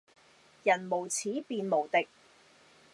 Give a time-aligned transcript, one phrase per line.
[0.03, 0.05] 人
[0.79, 2.07] 無恥便無敵